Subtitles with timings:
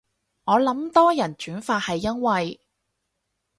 [0.45, 2.59] 我諗多人轉發係因為